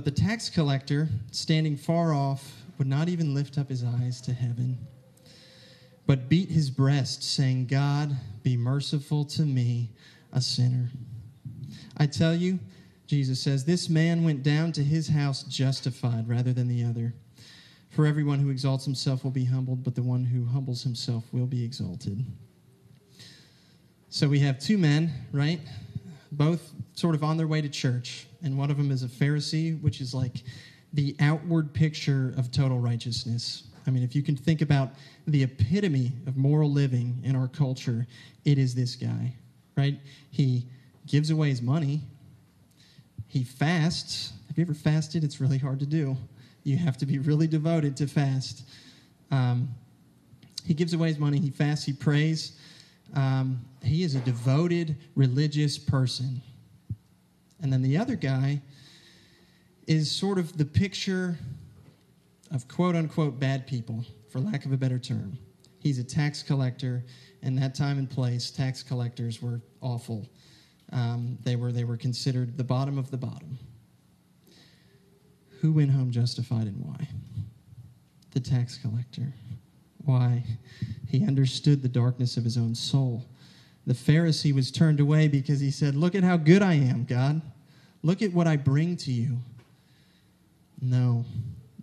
[0.00, 4.32] But the tax collector, standing far off, would not even lift up his eyes to
[4.32, 4.78] heaven,
[6.06, 9.90] but beat his breast, saying, God, be merciful to me,
[10.32, 10.88] a sinner.
[11.98, 12.58] I tell you,
[13.08, 17.12] Jesus says, this man went down to his house justified rather than the other.
[17.90, 21.44] For everyone who exalts himself will be humbled, but the one who humbles himself will
[21.44, 22.24] be exalted.
[24.08, 25.60] So we have two men, right?
[26.32, 28.26] Both sort of on their way to church.
[28.42, 30.42] And one of them is a Pharisee, which is like
[30.92, 33.64] the outward picture of total righteousness.
[33.86, 34.90] I mean, if you can think about
[35.26, 38.06] the epitome of moral living in our culture,
[38.44, 39.32] it is this guy,
[39.76, 39.98] right?
[40.30, 40.66] He
[41.06, 42.02] gives away his money,
[43.26, 44.32] he fasts.
[44.48, 45.22] Have you ever fasted?
[45.22, 46.16] It's really hard to do.
[46.64, 48.64] You have to be really devoted to fast.
[49.30, 49.68] Um,
[50.66, 52.58] he gives away his money, he fasts, he prays.
[53.14, 56.42] Um, he is a devoted religious person.
[57.60, 58.60] And then the other guy
[59.86, 61.38] is sort of the picture
[62.52, 65.38] of quote unquote bad people, for lack of a better term.
[65.80, 67.04] He's a tax collector,
[67.42, 70.28] and that time and place, tax collectors were awful.
[70.92, 73.58] Um, they, were, they were considered the bottom of the bottom.
[75.60, 77.08] Who went home justified and why?
[78.32, 79.32] The tax collector.
[80.04, 80.44] Why?
[81.10, 83.24] He understood the darkness of his own soul.
[83.86, 87.42] The Pharisee was turned away because he said, Look at how good I am, God.
[88.02, 89.38] Look at what I bring to you.
[90.80, 91.24] No,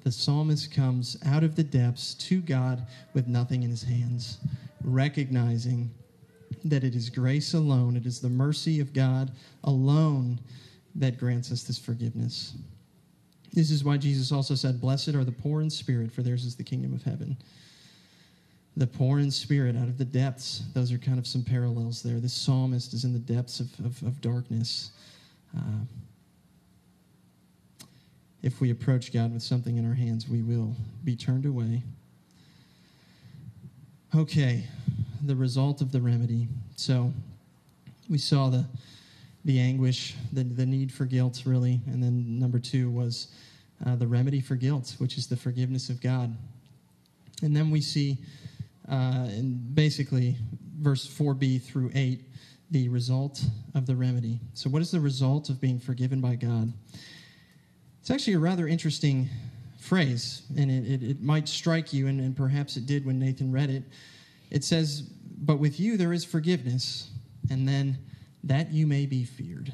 [0.04, 4.38] the psalmist comes out of the depths to God with nothing in his hands,
[4.84, 5.92] recognizing
[6.64, 9.32] that it is grace alone, it is the mercy of God
[9.66, 10.40] alone
[10.96, 12.56] that grants us this forgiveness.
[13.54, 16.56] This is why Jesus also said, Blessed are the poor in spirit, for theirs is
[16.56, 17.38] the kingdom of heaven.
[18.78, 22.20] The poor in spirit out of the depths, those are kind of some parallels there.
[22.20, 24.92] This psalmist is in the depths of, of, of darkness.
[25.58, 25.84] Uh,
[28.44, 31.82] if we approach God with something in our hands, we will be turned away.
[34.16, 34.64] Okay,
[35.26, 36.48] the result of the remedy.
[36.76, 37.12] So
[38.10, 38.64] we saw the
[39.48, 41.80] the anguish, the, the need for guilt, really.
[41.88, 43.30] And then number two was
[43.86, 46.36] uh, the remedy for guilt, which is the forgiveness of God.
[47.42, 48.18] And then we see
[48.90, 50.38] uh, and basically
[50.80, 52.22] verse 4b through 8,
[52.72, 53.44] the result
[53.76, 54.40] of the remedy.
[54.54, 56.72] So, what is the result of being forgiven by God?
[58.02, 59.30] It's actually a rather interesting
[59.80, 63.52] phrase, and it, it, it might strike you, and, and perhaps it did when Nathan
[63.52, 63.84] read it.
[64.50, 67.10] It says, But with you there is forgiveness,
[67.50, 67.98] and then
[68.44, 69.74] that you may be feared.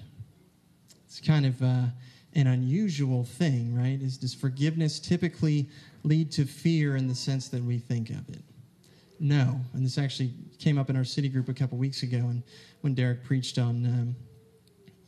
[1.05, 1.85] It's kind of uh,
[2.33, 4.01] an unusual thing, right?
[4.01, 5.69] Is does forgiveness typically
[6.03, 8.43] lead to fear in the sense that we think of it?
[9.23, 12.43] No, and this actually came up in our city group a couple weeks ago, and
[12.81, 14.15] when Derek preached on, um,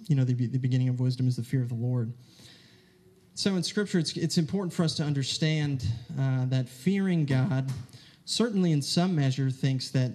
[0.07, 2.13] you know, the, the beginning of wisdom is the fear of the Lord.
[3.33, 5.85] So in Scripture, it's it's important for us to understand
[6.17, 7.69] uh, that fearing God,
[8.23, 10.13] certainly in some measure, thinks that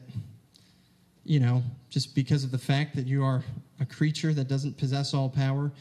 [1.24, 3.44] you know, just because of the fact that you are
[3.80, 5.72] a creature that doesn't possess all power,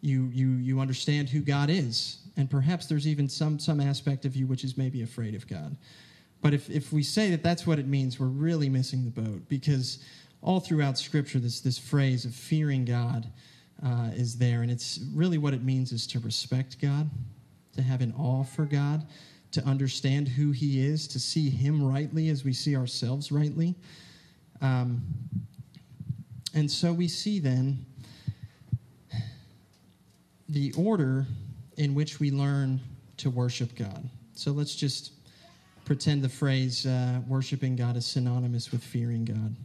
[0.00, 4.34] you you you understand who God is, and perhaps there's even some some aspect of
[4.34, 5.76] you which is maybe afraid of God.
[6.42, 9.48] But if if we say that that's what it means, we're really missing the boat
[9.48, 9.98] because
[10.42, 13.26] all throughout Scripture, this this phrase of fearing God
[13.84, 17.10] uh, is there, and it's really what it means is to respect God,
[17.74, 19.06] to have an awe for God,
[19.52, 23.74] to understand who He is, to see Him rightly as we see ourselves rightly.
[24.60, 25.02] Um,
[26.54, 27.84] and so we see then
[30.48, 31.26] the order
[31.76, 32.80] in which we learn
[33.18, 34.08] to worship God.
[34.34, 35.12] So let's just
[35.90, 39.56] pretend the phrase uh, worshiping God is synonymous with fearing God.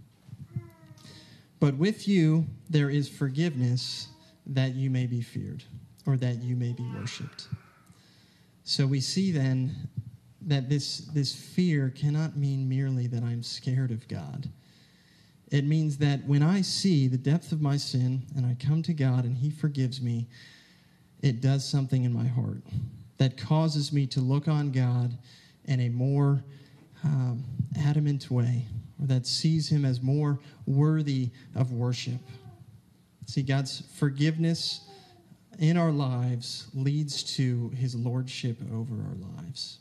[1.59, 4.07] But with you there is forgiveness
[4.47, 5.63] that you may be feared
[6.07, 7.47] or that you may be worshiped.
[8.63, 9.75] So we see then
[10.41, 14.49] that this, this fear cannot mean merely that I'm scared of God.
[15.51, 18.95] It means that when I see the depth of my sin and I come to
[18.95, 20.25] God and He forgives me,
[21.21, 22.63] it does something in my heart
[23.19, 25.15] that causes me to look on God
[25.67, 26.43] in a more
[27.03, 27.43] um,
[27.79, 28.65] adamant way,
[29.01, 32.19] or that sees Him as more worthy of worship.
[33.25, 34.81] See, God's forgiveness
[35.59, 39.79] in our lives leads to His lordship over our lives.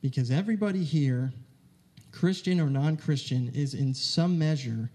[0.00, 1.32] Because everybody here
[2.14, 4.90] Christian or non Christian, is in some measure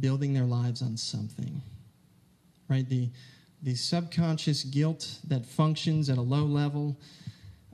[0.00, 1.62] building their lives on something.
[2.68, 2.88] Right?
[2.88, 3.08] The,
[3.62, 6.96] the subconscious guilt that functions at a low level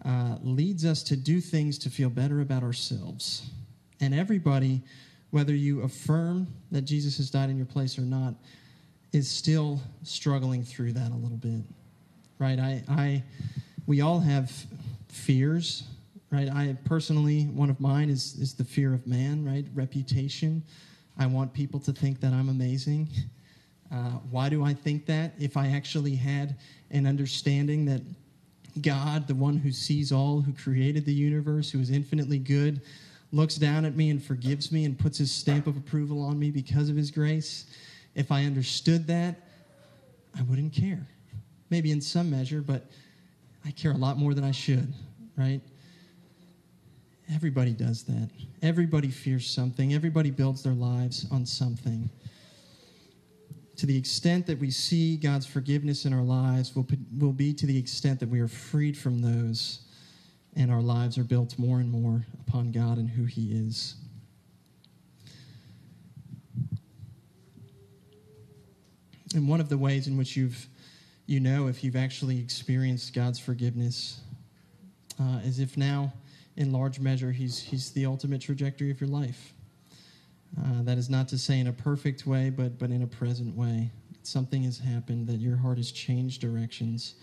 [0.07, 3.51] uh, leads us to do things to feel better about ourselves.
[4.01, 4.83] And everybody,
[5.31, 8.35] whether you affirm that Jesus has died in your place or not,
[9.12, 11.62] is still struggling through that a little bit.
[12.38, 12.59] Right?
[12.59, 13.23] I, I,
[13.87, 14.53] we all have
[15.09, 15.85] fears
[16.31, 16.49] right?
[16.49, 19.64] I personally, one of mine is is the fear of man, right?
[19.75, 20.62] Reputation.
[21.19, 23.09] I want people to think that I'm amazing.
[23.90, 25.33] Uh, why do I think that?
[25.38, 26.57] If I actually had
[26.90, 28.03] an understanding that
[28.77, 32.81] God, the one who sees all, who created the universe, who is infinitely good,
[33.33, 36.51] looks down at me and forgives me and puts his stamp of approval on me
[36.51, 37.67] because of his grace,
[38.15, 39.37] if I understood that,
[40.39, 41.07] I wouldn't care.
[41.71, 42.87] Maybe in some measure, but
[43.65, 44.93] I care a lot more than I should,
[45.37, 45.61] right?
[47.35, 48.31] Everybody does that.
[48.62, 49.93] Everybody fears something.
[49.93, 52.09] Everybody builds their lives on something.
[53.77, 56.87] To the extent that we see God's forgiveness in our lives, will,
[57.19, 59.81] will be to the extent that we are freed from those
[60.57, 63.97] and our lives are built more and more upon God and who He is.
[69.35, 70.67] And one of the ways in which you've,
[71.27, 74.21] you know, if you've actually experienced God's forgiveness,
[75.21, 76.12] uh, is if now
[76.57, 79.53] in large measure, he's, he's the ultimate trajectory of your life.
[80.59, 83.55] Uh, that is not to say in a perfect way, but, but in a present
[83.55, 83.90] way.
[84.23, 87.14] Something has happened, that your heart has changed directions,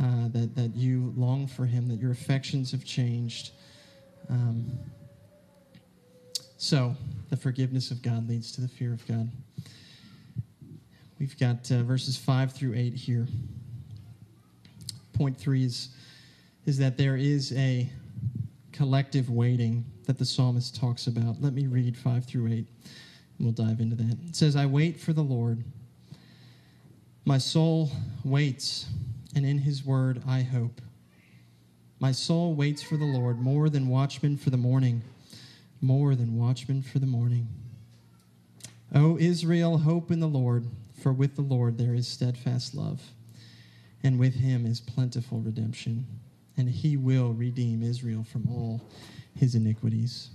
[0.00, 3.52] uh, that, that you long for him, that your affections have changed.
[4.28, 4.78] Um,
[6.58, 6.94] so,
[7.30, 9.30] the forgiveness of God leads to the fear of God.
[11.18, 13.26] We've got uh, verses 5 through 8 here.
[15.14, 15.88] Point 3 is,
[16.66, 17.90] is that there is a
[18.72, 21.40] collective waiting that the psalmist talks about.
[21.40, 22.66] Let me read 5 through 8, and
[23.38, 24.18] we'll dive into that.
[24.26, 25.62] It says, I wait for the Lord.
[27.24, 27.92] My soul
[28.24, 28.88] waits,
[29.36, 30.80] and in his word I hope.
[32.00, 35.02] My soul waits for the Lord more than watchmen for the morning,
[35.80, 37.46] more than watchmen for the morning.
[38.92, 40.66] O Israel, hope in the Lord,
[41.00, 43.00] for with the Lord there is steadfast love,
[44.02, 46.04] and with him is plentiful redemption
[46.56, 48.82] and he will redeem Israel from all
[49.36, 50.30] his iniquities.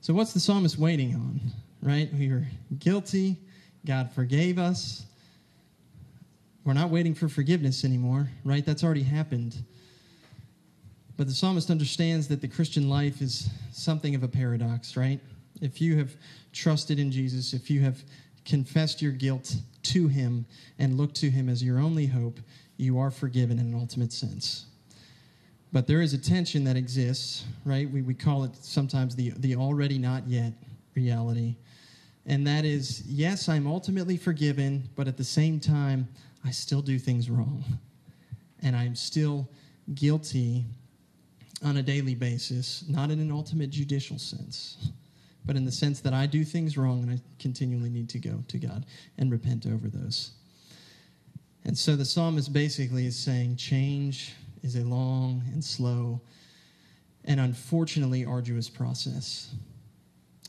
[0.00, 1.40] So, what's the psalmist waiting on?
[1.82, 2.12] Right?
[2.14, 2.46] We were
[2.78, 3.36] guilty.
[3.86, 5.06] God forgave us.
[6.64, 8.64] We're not waiting for forgiveness anymore, right?
[8.64, 9.56] That's already happened.
[11.16, 15.20] But the psalmist understands that the Christian life is something of a paradox, right?
[15.60, 16.14] If you have
[16.52, 18.02] trusted in Jesus, if you have
[18.44, 20.46] confessed your guilt to him
[20.78, 22.40] and looked to him as your only hope,
[22.76, 24.66] you are forgiven in an ultimate sense.
[25.72, 27.88] But there is a tension that exists, right?
[27.88, 30.52] We, we call it sometimes the, the already not yet
[30.96, 31.56] reality.
[32.26, 36.08] And that is, yes, I'm ultimately forgiven, but at the same time,
[36.44, 37.64] I still do things wrong.
[38.62, 39.48] And I'm still
[39.94, 40.64] guilty
[41.64, 44.90] on a daily basis, not in an ultimate judicial sense,
[45.44, 48.42] but in the sense that I do things wrong and I continually need to go
[48.48, 48.86] to God
[49.18, 50.32] and repent over those.
[51.64, 56.20] And so the psalmist basically is saying change is a long and slow
[57.24, 59.54] and unfortunately arduous process.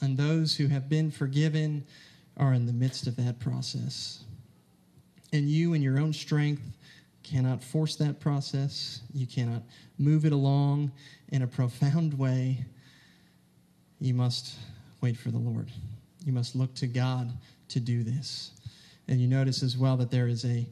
[0.02, 1.86] And those who have been forgiven
[2.38, 4.24] are in the midst of that process.
[5.34, 6.64] And you, in your own strength,
[7.24, 9.02] cannot force that process.
[9.14, 9.64] You cannot
[9.98, 10.92] move it along
[11.30, 12.66] in a profound way.
[14.00, 14.56] You must
[15.02, 15.70] wait for the Lord.
[16.26, 17.32] You must look to God
[17.70, 18.52] to do this.
[19.08, 20.68] And you notice as well that there is a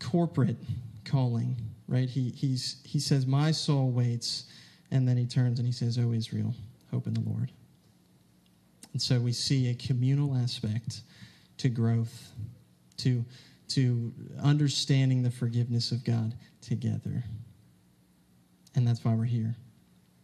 [0.00, 0.56] corporate
[1.04, 1.56] calling,
[1.88, 2.08] right?
[2.08, 4.46] He, he's, he says, My soul waits.
[4.90, 6.54] And then he turns and he says, O Israel,
[6.90, 7.50] hope in the Lord.
[8.92, 11.02] And so we see a communal aspect
[11.58, 12.30] to growth,
[12.98, 13.24] to,
[13.68, 14.12] to
[14.42, 17.24] understanding the forgiveness of God together.
[18.74, 19.56] And that's why we're here,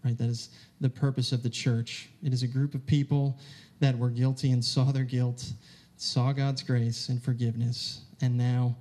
[0.05, 0.17] right?
[0.17, 0.51] That is
[0.81, 2.09] the purpose of the church.
[2.23, 3.39] It is a group of people
[3.81, 5.53] that were guilty and saw their guilt,
[5.97, 8.77] saw God's grace and forgiveness, and now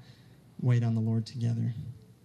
[0.62, 1.74] wait on the Lord together.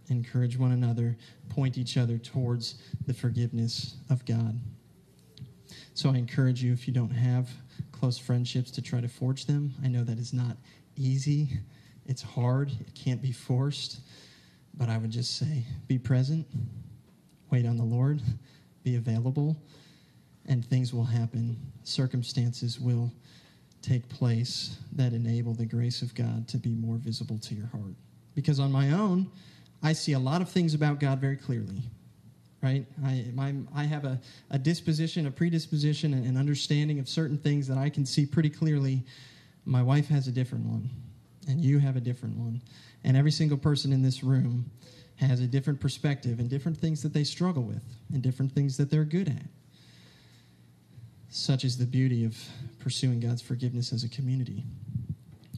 [0.08, 1.16] Encourage one another,
[1.48, 2.76] point each other towards
[3.06, 4.58] the forgiveness of God.
[5.94, 7.48] So I encourage you, if you don't have
[7.92, 9.74] close friendships, to try to forge them.
[9.82, 10.56] I know that is not
[10.96, 11.48] easy,
[12.04, 14.00] it's hard, it can't be forced.
[14.74, 16.46] But I would just say be present,
[17.50, 18.20] wait on the Lord,
[18.82, 19.56] be available,
[20.44, 21.56] and things will happen.
[21.82, 23.10] Circumstances will
[23.82, 27.94] take place that enable the grace of God to be more visible to your heart.
[28.34, 29.30] Because on my own,
[29.82, 31.82] I see a lot of things about God very clearly
[32.66, 32.84] right?
[33.04, 34.18] I, my, I have a,
[34.50, 38.50] a disposition, a predisposition, and an understanding of certain things that I can see pretty
[38.50, 39.04] clearly.
[39.64, 40.90] My wife has a different one,
[41.48, 42.60] and you have a different one.
[43.04, 44.68] And every single person in this room
[45.16, 48.90] has a different perspective and different things that they struggle with and different things that
[48.90, 49.46] they're good at.
[51.28, 52.36] Such is the beauty of
[52.80, 54.64] pursuing God's forgiveness as a community.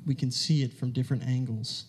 [0.07, 1.85] We can see it from different angles.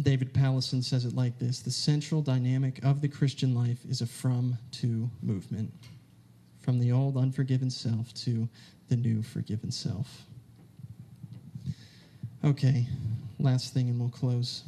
[0.00, 4.06] David Powlison says it like this The central dynamic of the Christian life is a
[4.06, 5.72] from to movement,
[6.60, 8.48] from the old unforgiven self to
[8.88, 10.22] the new forgiven self.
[12.44, 12.86] Okay,
[13.38, 14.64] last thing, and we'll close.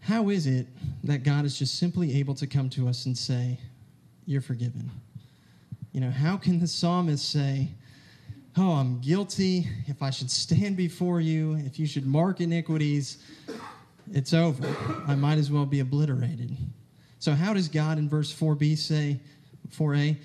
[0.00, 0.66] How is it
[1.04, 3.58] that God is just simply able to come to us and say,
[4.26, 4.90] You're forgiven?
[5.92, 7.68] You know, how can the psalmist say,
[8.60, 9.68] Oh, I'm guilty.
[9.86, 13.18] If I should stand before you, if you should mark iniquities,
[14.12, 14.66] it's over.
[15.06, 16.56] I might as well be obliterated.
[17.20, 19.20] So, how does God in verse 4b say,
[19.70, 20.16] 4a,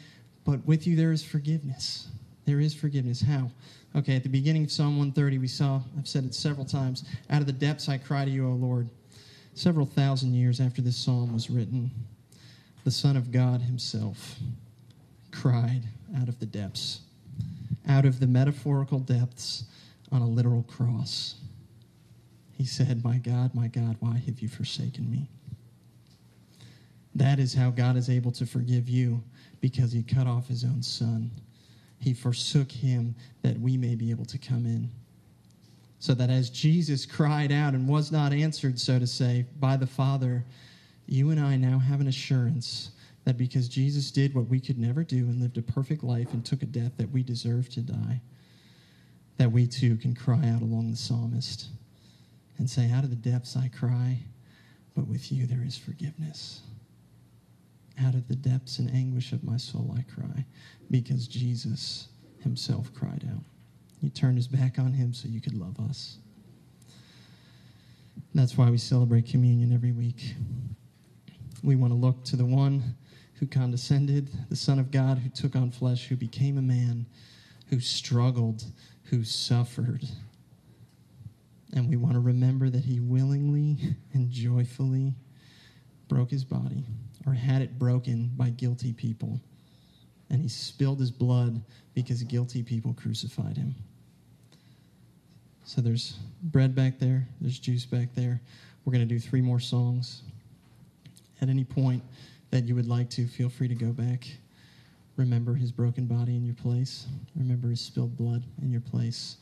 [0.45, 2.07] but with you there is forgiveness?
[2.45, 3.21] There is forgiveness.
[3.21, 3.51] How?
[3.95, 7.41] Okay, at the beginning of Psalm 130, we saw, I've said it several times, out
[7.41, 8.89] of the depths I cry to you, O Lord.
[9.53, 11.91] Several thousand years after this psalm was written,
[12.84, 14.38] the Son of God himself
[15.31, 15.84] cried
[16.19, 17.01] out of the depths
[17.88, 19.65] out of the metaphorical depths
[20.11, 21.36] on a literal cross.
[22.51, 25.27] He said, My God, my God, why have you forsaken me?
[27.15, 29.21] That is how God is able to forgive you
[29.61, 31.31] because he cut off his own son.
[31.99, 34.89] He forsook him that we may be able to come in.
[35.99, 39.88] So that as Jesus cried out and was not answered, so to say, by the
[39.88, 40.43] Father,
[41.07, 42.91] you and I now have an assurance
[43.26, 46.45] that because Jesus did what we could never do and lived a perfect life and
[46.45, 48.21] took a death that we deserve to die,
[49.38, 51.69] that we too can cry out along the psalmist
[52.57, 54.19] and say, Out of the depths I cry,
[54.95, 56.61] but with you there is forgiveness.
[58.01, 60.45] Out of the depths and anguish of my soul I cry,
[60.91, 62.09] because Jesus
[62.41, 63.43] himself cried out.
[64.01, 66.17] He turned his back on him so you could love us.
[68.36, 70.34] That's why we celebrate communion every week.
[71.63, 72.95] We want to look to the one
[73.43, 77.05] who condescended, the Son of God who took on flesh, who became a man,
[77.67, 78.63] who struggled,
[79.03, 80.01] who suffered.
[81.73, 83.77] And we want to remember that he willingly
[84.13, 85.13] and joyfully
[86.07, 86.85] broke his body
[87.25, 89.41] or had it broken by guilty people.
[90.29, 91.61] And he spilled his blood
[91.93, 93.75] because guilty people crucified him.
[95.65, 98.39] So there's bread back there, there's juice back there.
[98.85, 100.21] We're going to do three more songs.
[101.41, 102.01] at any point
[102.53, 104.27] that you would like to, feel free to go back.
[105.17, 107.07] Remember his broken body in your place.
[107.35, 109.37] Remember his spilled blood in your place.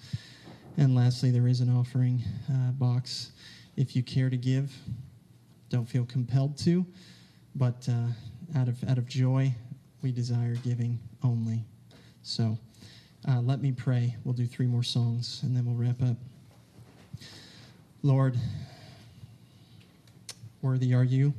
[0.77, 3.33] And lastly, there is an offering uh, box.
[3.75, 4.73] If you care to give,
[5.69, 6.85] don't feel compelled to,
[7.53, 9.53] but uh, out of out of joy,
[10.01, 11.65] we desire giving only.
[12.23, 12.57] So,
[13.27, 14.15] uh, let me pray.
[14.23, 16.15] We'll do three more songs, and then we'll wrap up.
[18.03, 18.37] Lord,
[20.61, 21.33] worthy are you.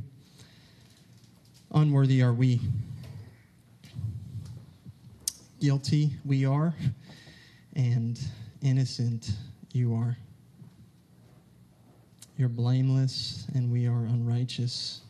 [1.75, 2.61] Unworthy are we.
[5.59, 6.75] Guilty we are,
[7.75, 8.21] and
[8.61, 9.31] innocent
[9.73, 10.19] you are.
[12.37, 15.01] You're blameless, and we are unrighteous.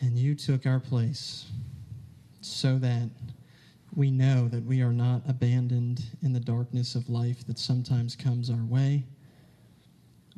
[0.00, 1.46] And you took our place
[2.40, 3.10] so that
[3.94, 8.50] we know that we are not abandoned in the darkness of life that sometimes comes
[8.50, 9.04] our way.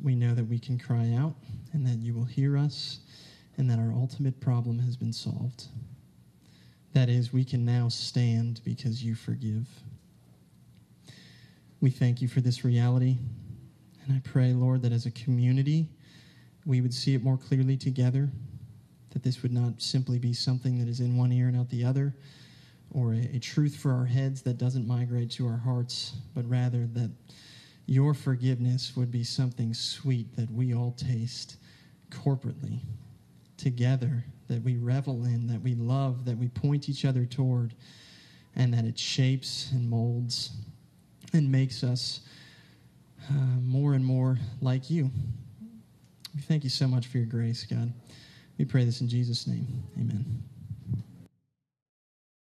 [0.03, 1.33] We know that we can cry out
[1.73, 2.99] and that you will hear us
[3.61, 5.67] and that our ultimate problem has been solved.
[6.93, 9.67] That is, we can now stand because you forgive.
[11.79, 13.17] We thank you for this reality.
[14.03, 15.87] And I pray, Lord, that as a community,
[16.65, 18.29] we would see it more clearly together,
[19.11, 21.85] that this would not simply be something that is in one ear and out the
[21.85, 22.15] other,
[22.91, 26.87] or a, a truth for our heads that doesn't migrate to our hearts, but rather
[26.93, 27.11] that
[27.85, 31.57] your forgiveness would be something sweet that we all taste
[32.09, 32.79] corporately,
[33.61, 37.73] together, that we revel in, that we love, that we point each other toward,
[38.55, 40.51] and that it shapes and molds
[41.33, 42.21] and makes us
[43.29, 45.09] uh, more and more like you.
[46.35, 47.93] We thank you so much for your grace, God.
[48.57, 49.67] We pray this in Jesus' name.
[49.97, 50.50] Amen.